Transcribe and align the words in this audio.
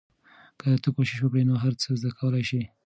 که 0.59 0.67
ته 0.83 0.89
کوشش 0.95 1.17
وکړې 1.21 1.43
نو 1.49 1.55
هر 1.63 1.73
څه 1.81 1.87
زده 1.99 2.11
کولای 2.19 2.43
سې. 2.49 2.61